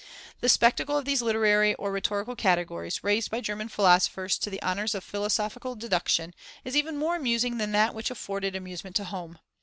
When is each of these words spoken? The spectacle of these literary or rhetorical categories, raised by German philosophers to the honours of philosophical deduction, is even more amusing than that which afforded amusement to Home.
The 0.39 0.49
spectacle 0.49 0.97
of 0.97 1.05
these 1.05 1.21
literary 1.21 1.75
or 1.75 1.91
rhetorical 1.91 2.35
categories, 2.35 3.03
raised 3.03 3.29
by 3.29 3.39
German 3.39 3.67
philosophers 3.69 4.39
to 4.39 4.49
the 4.49 4.59
honours 4.63 4.95
of 4.95 5.03
philosophical 5.03 5.75
deduction, 5.75 6.33
is 6.63 6.75
even 6.75 6.97
more 6.97 7.15
amusing 7.17 7.59
than 7.59 7.71
that 7.73 7.93
which 7.93 8.09
afforded 8.09 8.55
amusement 8.55 8.95
to 8.95 9.03
Home. 9.03 9.37